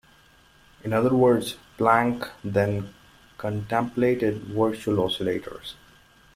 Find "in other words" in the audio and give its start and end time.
0.83-1.57